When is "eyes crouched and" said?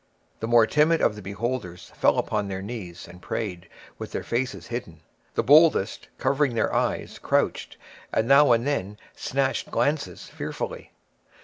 6.73-8.27